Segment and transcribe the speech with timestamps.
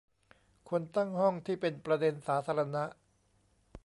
[0.69, 2.83] คนตั้งห้องที่เป็นประเด็นสาธารณะ